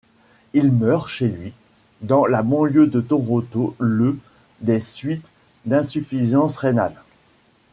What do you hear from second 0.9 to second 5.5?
chez lui, dans la banlieue de Toronto le des suites